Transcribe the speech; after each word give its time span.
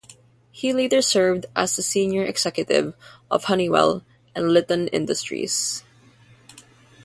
He 0.51 0.73
later 0.73 0.99
served 1.03 1.45
as 1.55 1.77
a 1.77 1.83
senior 1.83 2.23
executive 2.25 2.95
of 3.29 3.43
Honeywell 3.43 4.03
and 4.33 4.49
Litton 4.51 4.87
Industries. 4.87 5.83